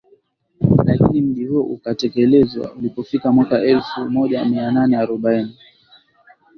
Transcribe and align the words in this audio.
lakini 0.83 1.21
mji 1.21 1.45
huo 1.45 1.61
ukatelekezwa 1.63 2.75
ilipofika 2.79 3.31
mwaka 3.31 3.61
elfu 3.61 4.09
moja 4.09 4.45
mia 4.45 4.71
nane 4.71 4.97
arobaini 4.97 5.57